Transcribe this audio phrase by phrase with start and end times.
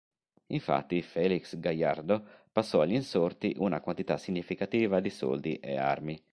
[0.47, 6.19] Infatti Félix Gallardo passò agli insorti una quantità significativa di soldi e armi.